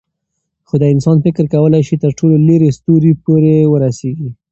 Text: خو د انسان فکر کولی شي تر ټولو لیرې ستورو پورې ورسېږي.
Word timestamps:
خو 0.67 0.75
د 0.81 0.83
انسان 0.93 1.17
فکر 1.25 1.45
کولی 1.53 1.81
شي 1.87 1.95
تر 2.03 2.11
ټولو 2.19 2.35
لیرې 2.47 2.69
ستورو 2.77 3.11
پورې 3.25 3.53
ورسېږي. 3.71 4.29